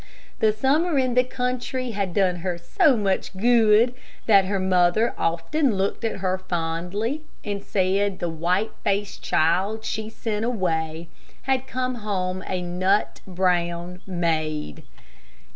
[0.39, 3.93] The summer in the country had done her so much good
[4.25, 10.09] that her mother often looked at her fondly, and said the white faced child she
[10.09, 11.07] sent away
[11.43, 14.81] had come home a nut brown maid.